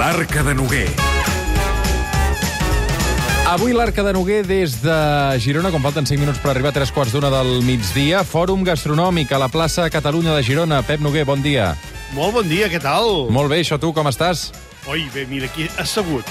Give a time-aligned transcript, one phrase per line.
[0.00, 0.86] L'Arca de Noguer.
[3.50, 4.94] Avui l'Arca de Noguer des de
[5.44, 8.22] Girona, com falten 5 minuts per arribar a 3 quarts d'una del migdia.
[8.24, 10.80] Fòrum gastronòmic a la plaça Catalunya de Girona.
[10.88, 11.74] Pep Noguer, bon dia.
[12.16, 13.28] Molt bon dia, què tal?
[13.28, 14.46] Molt bé, això tu, com estàs?
[14.88, 16.24] Oi, bé, mira, aquí assegut,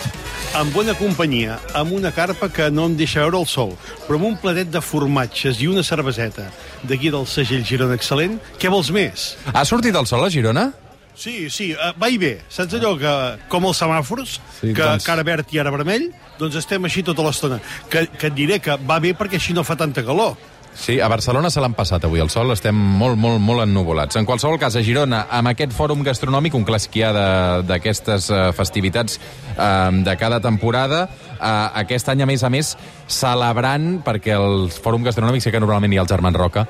[0.58, 3.78] amb bona companyia, amb una carpa que no em deixa veure el sol,
[4.08, 6.50] però amb un platet de formatges i una cerveseta
[6.82, 9.36] d'aquí del segell Girona Excel·lent, què vols més?
[9.54, 10.72] Ha sortit el sol a Girona?
[11.20, 12.38] Sí, sí, uh, va i bé.
[12.48, 13.12] Saps allò que,
[13.52, 16.06] com els semàfors, Sí, que doncs- cara verd i ara vermell?
[16.40, 17.58] Doncs estem així tota l'estona.
[17.92, 20.38] Que, que et diré que va bé perquè així no fa tanta calor.
[20.80, 24.16] Sí, a Barcelona se l'han passat avui el sol, estem molt, molt, molt ennuvolats.
[24.16, 27.64] En qualsevol cas, a Girona, amb aquest fòrum gastronòmic, un clàssic que hi ha de-
[27.68, 29.18] d'aquestes uh, festivitats
[29.58, 32.78] uh, de cada temporada, uh, aquest any, a més a més,
[33.12, 36.64] celebrant, perquè el fòrum gastronòmic sé que normalment hi ha el Germán Roca,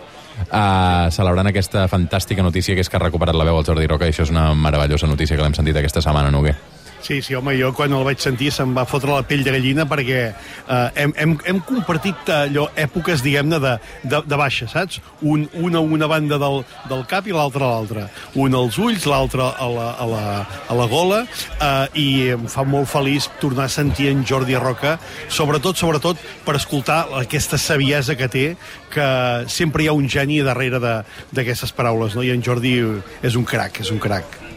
[0.47, 4.07] uh, celebrant aquesta fantàstica notícia que és que ha recuperat la veu el Jordi Roca,
[4.07, 6.57] i això és una meravellosa notícia que l'hem sentit aquesta setmana, Noguer.
[7.01, 9.85] Sí, sí, home, jo quan el vaig sentir se'm va fotre la pell de gallina
[9.89, 13.71] perquè eh, hem, hem, hem compartit eh, allò, èpoques, diguem-ne, de,
[14.03, 14.99] de, de baixa, saps?
[15.21, 16.59] Un, una a una banda del,
[16.91, 18.07] del cap i l'altra a l'altra.
[18.35, 20.25] Un als ulls, l'altre a, la, a, la,
[20.67, 21.21] a la gola,
[21.55, 24.97] eh, i em fa molt feliç tornar a sentir en Jordi Roca,
[25.31, 28.45] sobretot, sobretot, per escoltar aquesta saviesa que té,
[28.91, 29.09] que
[29.47, 32.27] sempre hi ha un geni darrere d'aquestes paraules, no?
[32.27, 32.75] I en Jordi
[33.23, 34.48] és un crac, és un crac.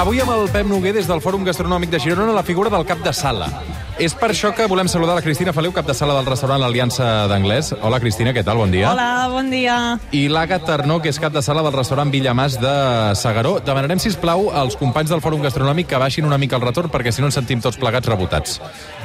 [0.00, 3.02] Avui amb el Pep Noguer des del Fòrum Gastronòmic de Girona la figura del cap
[3.04, 3.50] de sala.
[4.00, 7.26] És per això que volem saludar la Cristina Feliu, cap de sala del restaurant L'Aliança
[7.28, 7.74] d'Anglès.
[7.84, 8.56] Hola, Cristina, què tal?
[8.62, 8.94] Bon dia.
[8.94, 9.74] Hola, bon dia.
[10.16, 12.72] I l'Aga Tarnó, que és cap de sala del restaurant Villamàs de
[13.20, 13.58] Segaró.
[13.60, 17.12] Demanarem, si plau als companys del Fòrum Gastronòmic que baixin una mica el retorn, perquè
[17.12, 18.56] si no ens sentim tots plegats rebotats.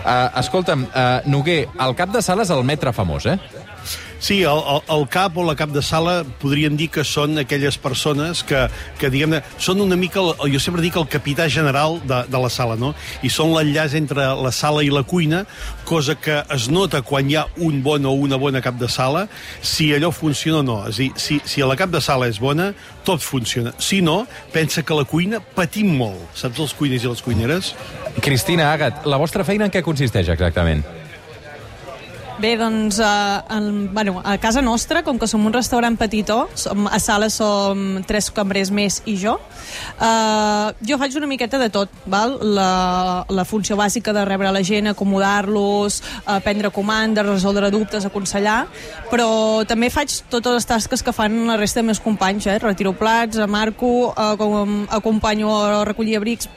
[0.05, 3.35] Uh, escolta'm, uh, Noguer, el cap de sala és el metre famós, eh?
[4.25, 7.75] Sí, el, el, el cap o la cap de sala podríem dir que són aquelles
[7.77, 8.63] persones que,
[8.97, 12.49] que diguem-ne, són una mica, el, jo sempre dic el capità general de, de la
[12.49, 12.95] sala, no?
[13.21, 15.43] I són l'enllaç entre la sala i la cuina,
[15.85, 19.27] cosa que es nota quan hi ha un bon o una bona cap de sala,
[19.61, 20.81] si allò funciona o no.
[20.89, 22.71] És a dir, si, si la cap de sala és bona,
[23.05, 23.77] tot funciona.
[23.77, 24.23] Si no,
[24.57, 26.31] pensa que la cuina patim molt.
[26.33, 27.75] Saps els cuiners i les cuineres?
[28.25, 31.04] Cristina, Agat, la vostra feina en què consisteix exactament?
[32.37, 36.83] Bé, doncs, eh, en, bueno, a casa nostra, com que som un restaurant petitó, som,
[36.91, 39.37] a sala som tres cambrers més i jo,
[40.03, 42.35] eh, jo faig una miqueta de tot, val?
[42.43, 48.65] La, la funció bàsica de rebre la gent, acomodar-los, eh, prendre comandes, resoldre dubtes, aconsellar,
[49.07, 52.59] però també faig totes les tasques que fan la resta de meus companys, eh?
[52.59, 56.51] retiro plats, amarco, eh, com, acompanyo a recollir abrics,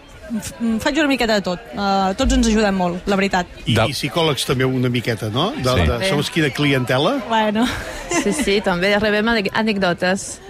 [0.81, 1.61] faig una miqueta de tot.
[1.75, 3.47] Uh, tots ens ajudem molt, la veritat.
[3.67, 5.51] I, De- i psicòlegs també una miqueta, no?
[5.57, 5.87] De, Sí.
[5.89, 7.17] de, som quina clientela?
[7.29, 7.67] Bueno,
[8.09, 10.41] Sí, sí, també rebem anècdotes.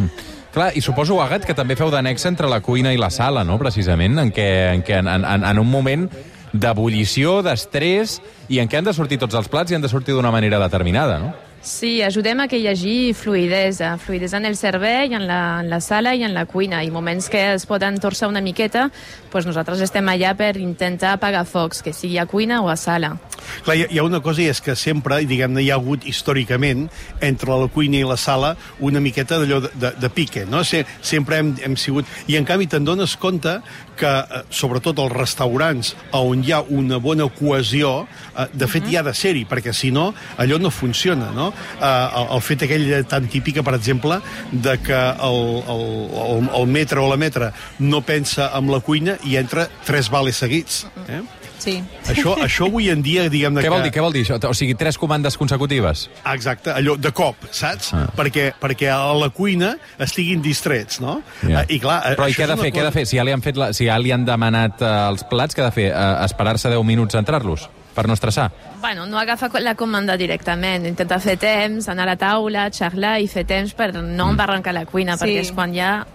[0.54, 3.58] Clar, i suposo, Agat, que també feu d'annex entre la cuina i la sala, no?,
[3.58, 6.08] precisament, en què, en, què, en, en, en un moment
[6.52, 10.14] d'ebullició, d'estrès, i en què han de sortir tots els plats i han de sortir
[10.16, 11.34] d'una manera determinada, no?
[11.68, 15.82] Sí, ajudem a que hi hagi fluidesa, fluidesa en el servei, en la, en la
[15.84, 18.86] sala i en la cuina, i moments que es poden torçar una miqueta,
[19.28, 23.18] doncs nosaltres estem allà per intentar apagar focs, que sigui a cuina o a sala.
[23.66, 26.86] Clar, hi ha, una cosa i és que sempre, diguem-ne, hi ha hagut històricament
[27.20, 30.64] entre la cuina i la sala una miqueta d'allò de, de, de pique, no?
[30.64, 32.08] Se, sempre hem, hem sigut...
[32.32, 33.58] I en canvi te'n dones compte
[33.98, 38.96] que, eh, sobretot als restaurants on hi ha una bona cohesió, eh, de fet hi
[38.96, 41.52] ha de ser-hi, perquè si no, allò no funciona, no?
[41.80, 44.20] Eh, el, el fet aquell tan típic, per exemple,
[44.52, 45.40] de que el,
[45.74, 45.84] el,
[46.26, 50.36] el, el metre o la metra no pensa en la cuina i entra tres vales
[50.40, 50.86] seguits.
[51.08, 51.22] Eh?
[51.58, 51.72] sí.
[52.08, 53.72] Això, això avui en dia, diguem-ne Què que...
[53.72, 54.38] vol dir, què vol dir això?
[54.48, 56.04] O sigui, tres comandes consecutives?
[56.32, 57.90] Exacte, allò de cop, saps?
[57.98, 58.04] Ah.
[58.16, 61.18] Perquè, perquè a la cuina estiguin distrets, no?
[61.42, 61.64] Ja.
[61.64, 62.70] Eh, I clar, Però i què ha de fer?
[62.72, 63.06] Què ha de cosa- fer?
[63.10, 65.66] Si ja li han, fet la, si ja li han demanat eh, els plats, què
[65.66, 65.88] ha de fer?
[65.90, 67.66] Eh, esperar-se 10 minuts a entrar-los?
[67.98, 68.52] Per no estressar?
[68.80, 73.26] Bueno, no agafa la comanda directament, intentar fer temps, anar a la taula, xerrar i
[73.26, 75.24] fer temps per no embarrancar la cuina, Sí.
[75.24, 76.06] perquè és quan ja,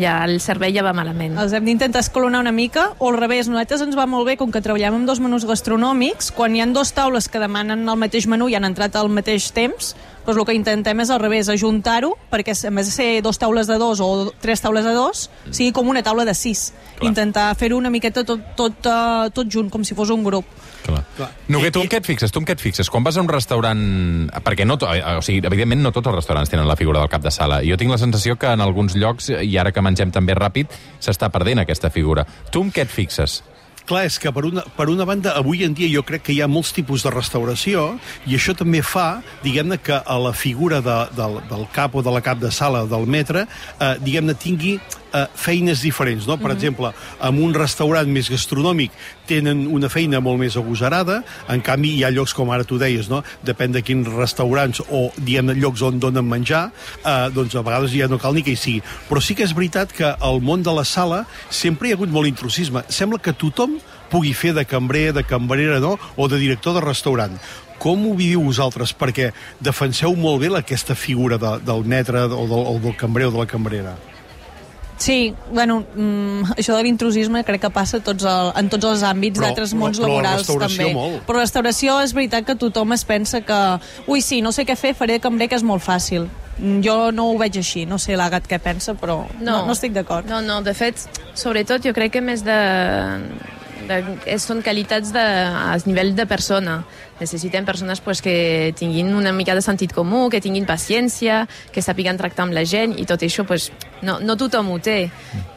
[0.00, 1.36] ja el servei ja va malament.
[1.38, 4.50] Els hem d'intentar escalonar una mica, o al revés, nosaltres ens va molt bé, com
[4.50, 8.26] que treballem amb dos menús gastronòmics, quan hi han dos taules que demanen el mateix
[8.26, 9.94] menú i han entrat al mateix temps,
[10.26, 13.66] doncs el que intentem és al revés, ajuntar-ho, perquè en vez de ser dos taules
[13.66, 16.72] de dos o tres taules de dos, sigui com una taula de sis.
[16.98, 17.08] Clar.
[17.08, 20.44] Intentar fer-ho una miqueta tot, tot, uh, tot junt, com si fos un grup.
[20.84, 21.02] Clar.
[21.16, 21.28] Clar.
[21.48, 22.32] Noguer, tu en què et fixes?
[22.32, 22.88] Tu en què et fixes?
[22.90, 23.80] Quan vas a un restaurant...
[24.44, 24.78] Perquè no...
[24.88, 27.60] eh, O sigui, evidentment no tots els restaurants tenen la figura del cap de sala.
[27.66, 31.28] Jo tinc la sensació que en alguns llocs, i ara que mengem també ràpid, s'està
[31.32, 32.24] perdent aquesta figura.
[32.50, 33.40] Tu en què et fixes?
[33.90, 36.38] Clar, és que per una, per una banda, avui en dia jo crec que hi
[36.44, 37.88] ha molts tipus de restauració
[38.30, 42.12] i això també fa, diguem-ne, que a la figura de, del, del cap o de
[42.14, 43.48] la cap de sala del metre,
[43.82, 44.76] eh, diguem-ne, tingui
[45.12, 46.36] eh, feines diferents, no?
[46.36, 46.56] Per mm -hmm.
[46.56, 48.90] exemple, en un restaurant més gastronòmic
[49.26, 53.08] tenen una feina molt més agosarada, en canvi hi ha llocs, com ara tu deies,
[53.08, 53.22] no?
[53.44, 56.72] Depèn de quins restaurants o, diguem llocs on donen menjar,
[57.04, 58.82] eh, doncs a vegades ja no cal ni que hi sigui.
[59.08, 62.10] Però sí que és veritat que al món de la sala sempre hi ha hagut
[62.10, 62.82] molt intrusisme.
[62.88, 63.78] Sembla que tothom
[64.10, 65.98] pugui fer de cambrer, de cambrera, no?
[66.16, 67.38] o de director de restaurant.
[67.80, 68.92] Com ho viviu vosaltres?
[68.92, 69.30] Perquè
[69.64, 73.38] defenseu molt bé aquesta figura de, del metre o del, o del cambrer o de
[73.38, 73.96] la cambrera.
[75.00, 79.40] Sí, bueno, mm, això de l'intrusisme crec que passa tots el, en tots els àmbits
[79.40, 80.90] d'altres mons però laborals també.
[80.92, 81.22] Molt.
[81.24, 83.60] Però restauració és veritat que tothom es pensa que
[84.06, 86.28] ui, sí, no sé què fer, faré de cambrer, que és molt fàcil.
[86.58, 89.72] Mm, Jo no ho veig així, no sé l'Agat què pensa, però no, no, no
[89.72, 90.28] estic d'acord.
[90.28, 92.60] No, no, de fet, sobretot jo crec que més de,
[93.90, 96.80] de, és, són qualitats de, a nivell de persona.
[97.20, 101.42] Necessitem persones pues, que tinguin una mica de sentit comú, que tinguin paciència,
[101.74, 103.68] que sàpiguen tractar amb la gent, i tot això pues,
[104.06, 105.10] no, no tothom ho té.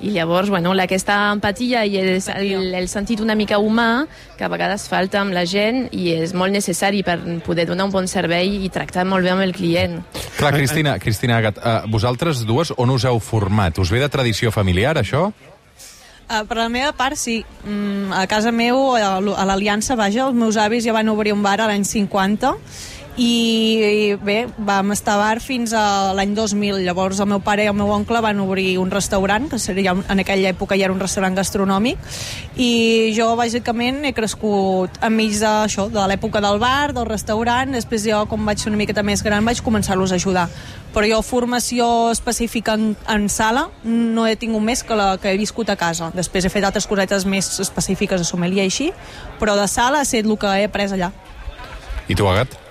[0.03, 4.06] I llavors, bueno, aquesta empatia i el, el, el sentit una mica humà,
[4.38, 7.95] que a vegades falta amb la gent i és molt necessari per poder donar un
[7.95, 10.01] bon servei i tractar molt bé amb el client.
[10.35, 13.80] Clar, Cristina, Cristina Agat, uh, vosaltres dues on us heu format?
[13.80, 15.30] Us ve de tradició familiar, això?
[16.33, 17.44] Uh, per la meva part, sí.
[17.62, 21.59] Mm, a casa meu, a l'Aliança, vaja, els meus avis ja van obrir un bar
[21.62, 22.56] a l'any 50
[23.18, 26.80] i, bé, vam estar a bar fins a l'any 2000.
[26.81, 30.21] Llavors el meu pare i el meu oncle van obrir un restaurant, que seria, en
[30.24, 32.01] aquella època ja era un restaurant gastronòmic,
[32.57, 38.24] i jo bàsicament he crescut enmig d'això, de l'època del bar, del restaurant, després jo,
[38.31, 40.48] com vaig ser una miqueta més gran, vaig començar-los a ajudar.
[40.94, 45.38] Però jo formació específica en, en sala no he tingut més que la que he
[45.38, 46.09] viscut a casa.
[46.13, 48.92] Després he fet altres cosetes més específiques de sommelier i així,
[49.42, 51.13] però de sala ha estat el que he après allà.
[52.09, 52.62] I tu, Agat?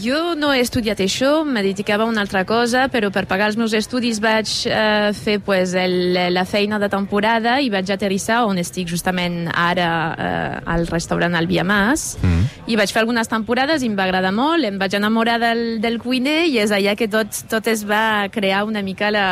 [0.00, 3.58] Jo no he estudiat això, me dedicava a una altra cosa, però per pagar els
[3.60, 8.56] meus estudis vaig eh, fer pues, el, la feina de temporada i vaig aterrissar on
[8.58, 12.16] estic justament ara eh, al restaurant Albia Mas.
[12.22, 12.46] Mm.
[12.72, 15.98] I vaig fer algunes temporades i em va agradar molt, em vaig enamorar del, del
[16.00, 19.26] cuiner i és allà que tot, tot es va crear una mica la,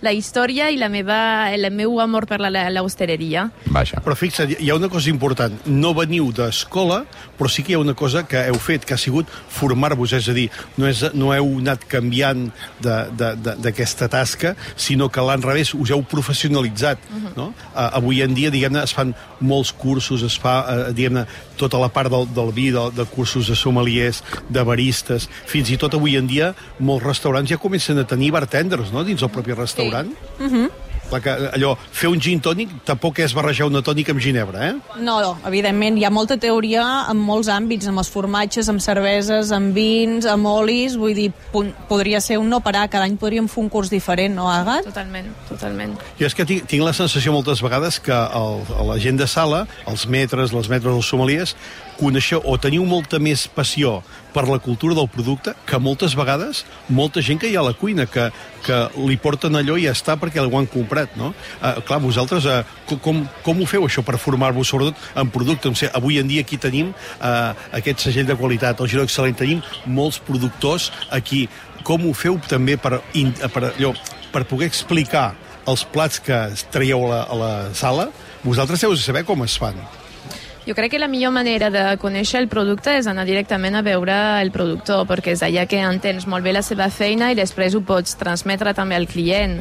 [0.00, 3.50] la història i la meva, el meu amor per la- la- l'hostereria.
[3.68, 4.00] Vaja.
[4.00, 5.60] Però fixa't, hi ha una cosa important.
[5.66, 7.02] No veniu d'escola,
[7.36, 10.28] però sí que hi ha una cosa que heu fet, que ha sigut formar-vos, és
[10.28, 12.46] a dir, no, és, no heu anat canviant
[12.82, 16.98] d'aquesta tasca, sinó que a l'enrevés us heu professionalitzat.
[17.10, 17.36] Uh -huh.
[17.36, 17.46] no?
[17.74, 21.26] uh, avui en dia, diguem-ne, es fan molts cursos, es fa, uh, diguem-ne,
[21.56, 25.76] tota la part del, del vi, de, de cursos de sommeliers, de baristes, fins i
[25.76, 29.52] tot avui en dia molts restaurants ja comencen a tenir bartenders, no?, dins el propi
[29.52, 30.10] restaurant.
[30.38, 30.68] Sí.
[31.06, 34.98] Clar que allò, fer un gin tònic tampoc és barrejar una tònica amb ginebra, eh?
[34.98, 39.52] No, no, evidentment, hi ha molta teoria en molts àmbits, amb els formatges, amb cerveses,
[39.54, 41.28] amb vins, amb olis, vull dir,
[41.86, 44.88] podria ser un no parar, cada any podríem fer un curs diferent, no, Agat?
[44.90, 45.94] Totalment, totalment.
[46.18, 49.66] Jo és que tinc, tinc la sensació moltes vegades que el, la gent de sala,
[49.86, 51.54] els metres, les metres dels sommeliers,
[52.00, 54.00] coneixeu o teniu molta més passió
[54.36, 57.72] per la cultura del producte que moltes vegades molta gent que hi ha a la
[57.72, 58.26] cuina que,
[58.66, 61.32] que li porten allò i ja està perquè ho han comprat, no?
[61.62, 62.60] Uh, clar, vosaltres uh,
[63.00, 65.72] com, com ho feu això per formar-vos sobretot en producte?
[65.76, 69.64] Sé, avui en dia aquí tenim uh, aquest segell de qualitat, el Giró Excel·lent, tenim
[69.88, 71.46] molts productors aquí.
[71.86, 72.98] Com ho feu també per,
[73.54, 73.94] per, allò,
[74.34, 75.30] per poder explicar
[75.66, 76.40] els plats que
[76.74, 78.10] traieu a la, a la sala?
[78.44, 79.80] Vosaltres heu de saber com es fan.
[80.66, 84.14] Jo crec que la millor manera de conèixer el producte és anar directament a veure
[84.42, 87.84] el productor, perquè és allà que entens molt bé la seva feina i després ho
[87.86, 89.60] pots transmetre també al client.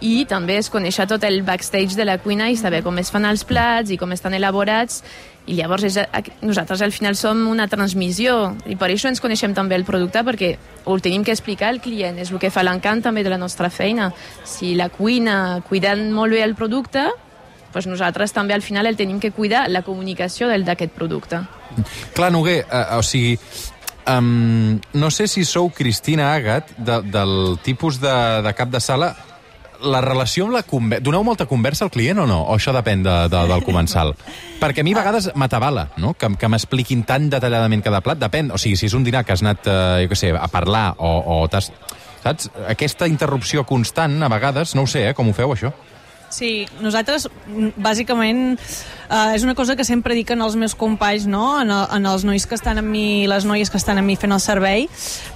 [0.00, 3.28] I també és conèixer tot el backstage de la cuina i saber com es fan
[3.28, 5.02] els plats i com estan elaborats.
[5.44, 6.00] I llavors és,
[6.40, 10.54] nosaltres al final som una transmissió i per això ens coneixem també el producte perquè
[10.86, 13.68] ho tenim que explicar al client, és el que fa l'encant també de la nostra
[13.68, 14.08] feina.
[14.48, 17.10] Si la cuina cuidant molt bé el producte,
[17.76, 21.42] doncs nosaltres també al final el tenim que cuidar la comunicació d'aquest producte.
[22.16, 23.36] Clar, Noguer, uh, o sigui,
[24.08, 29.12] um, no sé si sou Cristina Agat, de, del tipus de, de cap de sala,
[29.84, 31.04] la relació amb la conversa...
[31.04, 32.38] Doneu molta conversa al client o no?
[32.48, 34.14] O això depèn de, de, del comensal?
[34.60, 36.14] Perquè a mi a vegades m'atabala, no?
[36.16, 38.20] Que, que m'expliquin tan detalladament cada plat.
[38.20, 40.48] Depèn, o sigui, si és un dinar que has anat, eh, jo què sé, a
[40.52, 41.68] parlar o, o t'has...
[42.24, 42.48] Saps?
[42.72, 45.74] Aquesta interrupció constant, a vegades, no ho sé, eh, com ho feu, això?
[46.28, 48.58] Sí, nosaltres, mm, bàsicament,
[49.08, 51.60] eh, és una cosa que sempre dic els meus companys, no?
[51.62, 54.16] en, el- en els nois que estan amb mi, les noies que estan amb mi
[54.16, 54.88] fent el servei,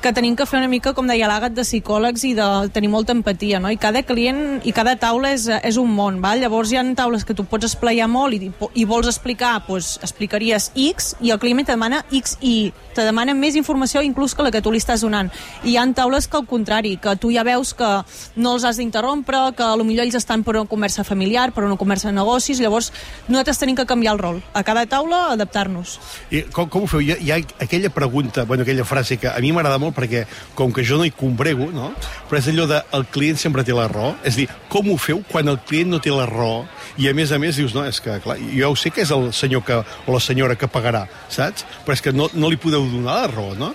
[0.02, 3.12] que tenim que fer una mica, com deia l'àgat, de psicòlegs i de tenir molta
[3.12, 3.70] empatia, no?
[3.70, 6.40] I cada client i cada taula és, és un món, val?
[6.40, 10.72] Llavors hi ha taules que tu pots esplaiar molt i, i vols explicar, doncs explicaries
[10.74, 14.50] X i el client te demana X i te demana més informació inclús que la
[14.50, 15.30] que tu li estàs donant.
[15.62, 18.02] I hi ha taules que al contrari, que tu ja veus que
[18.36, 22.08] no els has d'interrompre, que potser ells estan per començar conversa familiar, per una conversa
[22.08, 22.88] de negocis, llavors
[23.28, 24.38] nosaltres tenim que canviar el rol.
[24.56, 25.98] A cada taula, adaptar-nos.
[26.32, 27.02] I com, com ho feu?
[27.04, 30.24] Hi ha, hi ha aquella pregunta, bueno, aquella frase que a mi m'agrada molt perquè,
[30.56, 31.90] com que jo no hi combrego, no?
[32.30, 34.14] però és allò de el client sempre té la raó.
[34.24, 36.64] És dir, com ho feu quan el client no té la raó
[36.96, 39.12] i a més a més dius, no, és que clar, jo ho sé que és
[39.12, 41.66] el senyor que, o la senyora que pagarà, saps?
[41.84, 43.74] Però és que no, no li podeu donar la raó, no?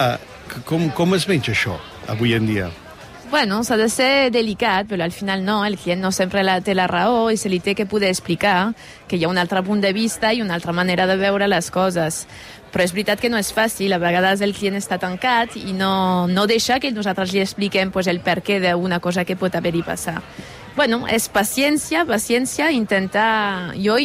[0.00, 0.16] Uh,
[0.64, 1.76] com, com es menja això
[2.08, 2.72] avui en dia?
[3.28, 6.76] Bueno, s'ha de ser delicat, però al final no, el client no sempre la, té
[6.78, 8.70] la raó i se li té que poder explicar
[9.10, 11.70] que hi ha un altre punt de vista i una altra manera de veure les
[11.74, 12.22] coses.
[12.70, 16.28] Però és veritat que no és fàcil, a vegades el client està tancat i no,
[16.30, 20.20] no deixa que nosaltres li expliquem pues, el perquè d'una cosa que pot haver-hi passar.
[20.76, 23.74] Bueno, és paciència, paciència, intentar...
[23.74, 23.98] Jo,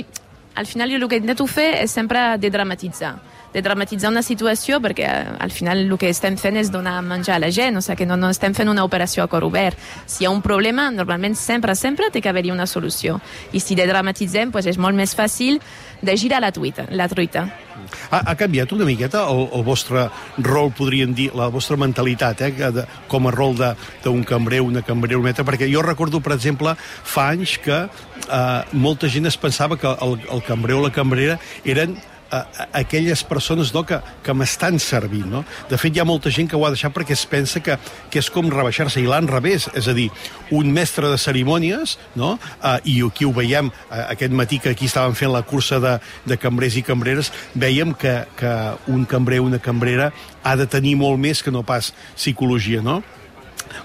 [0.56, 3.20] al final, jo el que intento fer és sempre de dramatitzar
[3.53, 7.05] de dramatitzar una situació perquè eh, al final el que estem fent és donar a
[7.05, 9.46] menjar a la gent, o sigui que no, no estem fent una operació a cor
[9.48, 9.77] obert.
[10.05, 13.20] Si hi ha un problema, normalment sempre, sempre té que haver-hi una solució.
[13.51, 15.60] I si de dramatitzem, doncs és molt més fàcil
[16.01, 16.88] de girar la truita.
[16.89, 17.50] La truita.
[18.10, 22.72] Ha, ha canviat una miqueta el, el vostre rol, podríem dir, la vostra mentalitat, eh,
[22.77, 26.75] de, com a rol d'un cambrer, una cambrera, un metre, perquè jo recordo, per exemple,
[26.77, 31.39] fa anys que eh, molta gent es pensava que el, el cambrer o la cambrera
[31.65, 31.98] eren
[32.32, 35.28] a, a aquelles persones no, que, que m'estan servint.
[35.32, 35.44] No?
[35.70, 37.78] De fet, hi ha molta gent que ho ha deixat perquè es pensa que,
[38.12, 40.10] que és com rebaixar-se, i l'han revés, és a dir,
[40.56, 42.34] un mestre de cerimònies, no?
[42.62, 45.98] Uh, i aquí ho veiem, uh, aquest matí que aquí estàvem fent la cursa de,
[46.28, 48.54] de cambrers i cambreres, veiem que, que
[48.92, 50.12] un cambrer o una cambrera
[50.44, 53.02] ha de tenir molt més que no pas psicologia, no?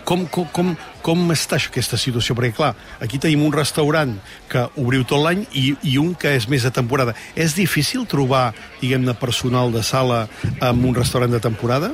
[0.08, 2.36] Com, com, com, com està aquesta situació?
[2.38, 4.16] Perquè, clar, aquí tenim un restaurant
[4.50, 7.16] que obriu tot l'any i, i un que és més de temporada.
[7.34, 8.50] És difícil trobar,
[8.80, 10.26] diguem-ne, personal de sala
[10.60, 11.92] en un restaurant de temporada?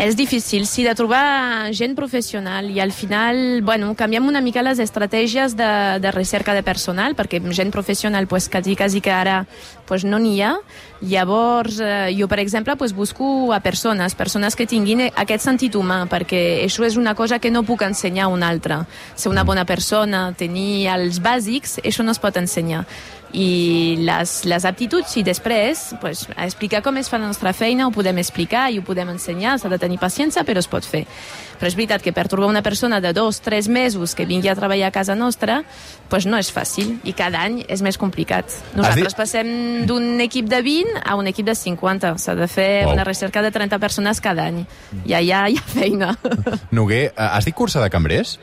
[0.00, 4.78] És difícil, sí, de trobar gent professional i al final, bueno, canviem una mica les
[4.80, 5.68] estratègies de,
[6.00, 9.44] de recerca de personal, perquè gent professional, pues, quasi, quasi que ara
[9.84, 10.54] pues, no n'hi ha.
[11.04, 16.06] Llavors, eh, jo, per exemple, pues, busco a persones, persones que tinguin aquest sentit humà,
[16.08, 18.86] perquè això és una cosa que no puc ensenyar a una altra.
[19.14, 22.86] Ser una bona persona, tenir els bàsics, això no es pot ensenyar
[23.32, 27.92] i les, les aptituds i després pues, explicar com es fa la nostra feina ho
[27.94, 29.58] podem explicar i ho podem ensenyar.
[29.60, 31.04] S'ha de tenir paciència però es pot fer.
[31.60, 34.56] Però és veritat que per trobar una persona de dos, tres mesos que vingui a
[34.56, 35.60] treballar a casa nostra
[36.10, 36.96] pues no és fàcil.
[37.06, 38.50] I cada any és més complicat.
[38.74, 39.50] Nosaltres passem
[39.86, 42.94] d'un equip de 20 a un equip de 50 s'ha de fer wow.
[42.94, 44.64] una recerca de 30 persones cada any.
[45.04, 46.14] I allà hi ha feina.
[46.74, 48.38] Noguer, eh, has dit cursa de cambrers?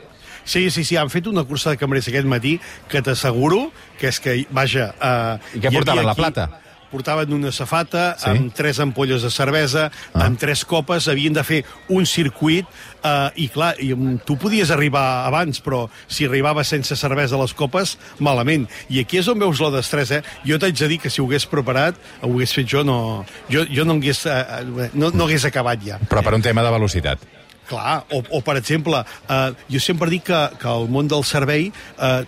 [0.48, 2.54] Sí, sí, sí, han fet una cursa de cambrers aquest matí
[2.88, 3.66] que t'asseguro
[4.00, 4.94] que és que, vaja...
[4.96, 6.48] Eh, I què portaven, la plata?
[6.88, 8.30] portaven una safata sí?
[8.30, 10.24] amb tres ampolles de cervesa, ah.
[10.24, 11.58] amb tres copes, havien de fer
[11.92, 12.64] un circuit,
[13.02, 13.92] eh, i clar, i,
[14.24, 18.64] tu podies arribar abans, però si arribava sense cervesa a les copes, malament.
[18.88, 20.38] I aquí és on veus la destresa, eh?
[20.48, 23.66] Jo t'haig de dir que si ho hagués preparat, ho hagués fet jo, no, jo,
[23.68, 26.00] jo no, hagués, eh, no, no hagués acabat ja.
[26.08, 27.28] Però per un tema de velocitat.
[27.68, 31.68] Clar, o, o per exemple, eh, jo sempre dic que, que el món del servei
[31.68, 32.22] eh,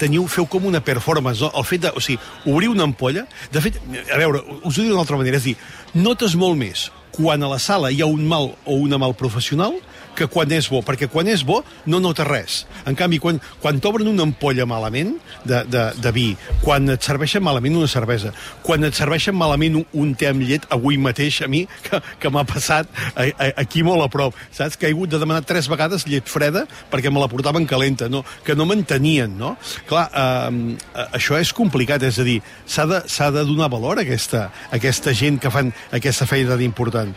[0.00, 1.52] teniu, feu com una performance, no?
[1.58, 2.18] El fet de, o sigui,
[2.50, 5.56] obrir una ampolla, de fet, a veure, us ho dic d'una altra manera, és dir,
[5.94, 9.76] notes molt més quan a la sala hi ha un mal o una mal professional
[10.16, 12.62] que quan és bo, perquè quan és bo no nota res.
[12.88, 15.14] En canvi, quan, quan t'obren una ampolla malament
[15.44, 16.26] de, de, de vi,
[16.62, 18.32] quan et serveixen malament una cervesa,
[18.66, 22.32] quan et serveixen malament un, un té amb llet, avui mateix a mi, que, que
[22.32, 24.78] m'ha passat a, a, aquí molt a prop, saps?
[24.78, 28.24] Que he hagut de demanar tres vegades llet freda perquè me la portaven calenta, no?
[28.44, 29.54] que no m'entenien, no?
[29.88, 34.48] Clar, eh, això és complicat, és a dir, s'ha de, de donar valor a aquesta,
[34.68, 37.12] a aquesta gent que fan aquesta feina d'important.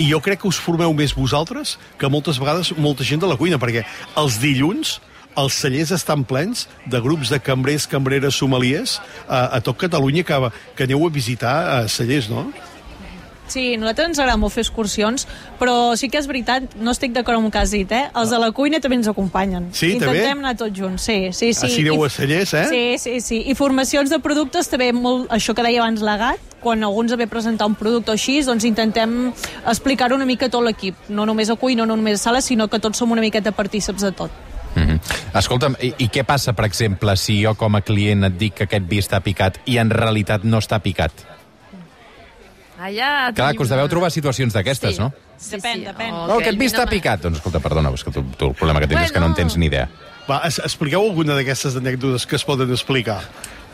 [0.00, 3.28] I jo crec que us formeu més vosaltres que molt moltes vegades molta gent de
[3.28, 3.84] la cuina, perquè
[4.16, 5.00] els dilluns
[5.36, 10.38] els cellers estan plens de grups de cambrers, cambreres, somaliers a, a tot Catalunya que,
[10.78, 12.46] que aneu a visitar a cellers, no?
[13.50, 15.26] Sí, a nosaltres ens agrada molt fer excursions,
[15.60, 18.06] però sí que és veritat, no estic d'acord amb el que has dit, eh?
[18.16, 19.68] Els de la cuina també ens acompanyen.
[19.74, 20.46] Sí, Intentem també?
[20.46, 21.66] anar tots junts, sí, sí, sí.
[21.66, 22.64] Així aneu a cellers, eh?
[22.70, 23.42] Sí, sí, sí.
[23.50, 27.28] I formacions de productes també, molt, això que deia abans l'Agat, quan algú ens ve
[27.28, 29.28] presentar un producte o així, doncs intentem
[29.68, 31.10] explicar-ho una mica a tot l'equip.
[31.12, 34.02] No només a cuina, no només a sala, sinó que tots som una miqueta partíceps
[34.02, 34.32] de tot.
[34.74, 35.38] Mm -hmm.
[35.38, 38.64] Escolta'm, i, i què passa, per exemple, si jo com a client et dic que
[38.64, 41.12] aquest vi està picat i en realitat no està picat?
[42.78, 45.00] Allà Clar, que us deveu trobar situacions d'aquestes, sí.
[45.00, 45.12] no?
[45.38, 45.84] Sí, depèn, sí.
[45.84, 46.12] depèn.
[46.12, 47.22] Oh, no, aquest vi està picat.
[47.22, 49.06] Doncs escolta, perdona, és que tu, tu el problema que tens bueno.
[49.06, 49.88] és que no en tens ni idea.
[50.28, 53.20] Va, es, expliqueu alguna d'aquestes anècdotes que es poden explicar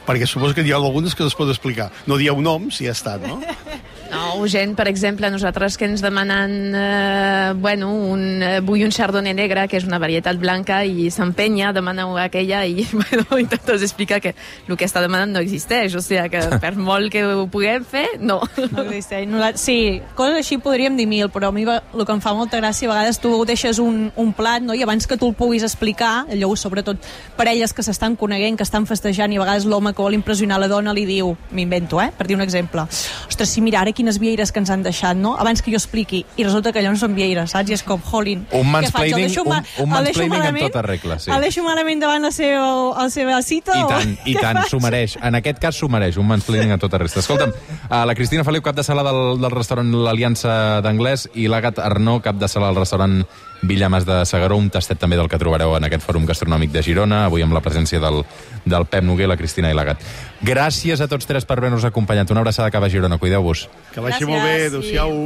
[0.07, 1.91] perquè suposo que hi ha algunes que es pot explicar.
[2.07, 3.41] No dieu noms i ja està, no?
[4.11, 8.91] No, o gent, per exemple, nosaltres que ens demanen eh, bueno, un, eh, vull un
[8.91, 14.21] chardonnay negre, que és una varietat blanca, i s'empenya, demana aquella, i bueno, intentes explicar
[14.21, 14.35] que
[14.67, 18.07] el que està demanant no existeix, o sigui que per molt que ho puguem fer,
[18.19, 18.41] no.
[18.71, 19.29] No existeix.
[19.31, 22.59] No, sí, coses així podríem dir mil, però a mi el que em fa molta
[22.59, 24.75] gràcia, a vegades tu deixes un, un plat, no?
[24.75, 26.99] i abans que tu el puguis explicar, allò, sobretot
[27.39, 30.71] parelles que s'estan coneguent, que estan festejant, i a vegades l'home que vol impressionar la
[30.73, 32.11] dona li diu, m'invento, eh?
[32.17, 32.89] per dir un exemple,
[33.29, 35.37] ostres, sí, mira, ara quines vieires que ens han deixat, no?
[35.39, 37.69] Abans que jo expliqui, i resulta que allò no són vieires, saps?
[37.71, 39.13] I és com, jolín, Un què faig?
[39.13, 41.31] Mansplaining- deixo ma- un- un mansplaining en tota regla, sí.
[41.31, 43.77] El deixo malament davant la seva, la seva cita?
[43.79, 44.71] I o tant, i què tant, faig?
[44.73, 45.19] s'ho mereix.
[45.23, 47.21] En aquest cas s'ho mereix, un mansplaining a tota resta.
[47.21, 51.79] Escolta'm, uh, la Cristina Feliu, cap de sala del, del restaurant L'Aliança d'Anglès, i l'Agat
[51.79, 53.21] Arnó, cap de sala del restaurant
[53.63, 57.25] Villamas de Segaró, un tastet també del que trobareu en aquest fòrum gastronòmic de Girona,
[57.29, 58.23] avui amb la presència del,
[58.65, 60.03] del Pep Noguer, la Cristina i l'Agat.
[60.41, 62.31] Gràcies a tots tres per haver-nos acompanyat.
[62.33, 63.69] Una abraçada cap a Girona, cuideu-vos.
[63.93, 64.71] Que vagi Gràcies, molt bé, sí.
[64.73, 65.17] adéu-siau.